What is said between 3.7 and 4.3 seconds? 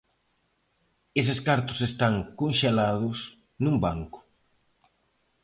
banco.